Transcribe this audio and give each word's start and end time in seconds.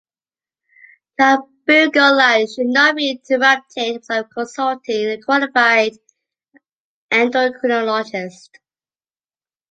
Cabergoline 1.19 2.47
should 2.47 2.65
not 2.65 2.95
be 2.95 3.11
interrupted 3.11 3.97
without 3.97 4.31
consulting 4.31 5.11
a 5.11 5.21
qualified 5.21 5.91
endocrinologist. 7.13 8.49